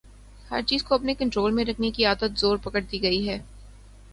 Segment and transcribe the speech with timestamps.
[0.51, 3.37] ہر چیز کو اپنے کنٹرول میں رکھنے کی عادت زور پکڑتی گئی ہے۔